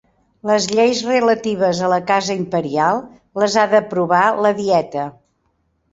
Les 0.49 0.63
lleis 0.77 1.01
relatives 1.09 1.81
a 1.87 1.91
la 1.93 1.99
casa 2.09 2.37
imperial 2.45 3.03
les 3.45 3.59
ha 3.59 3.67
d'aprovar 3.75 4.23
la 4.47 4.57
dieta. 4.65 5.05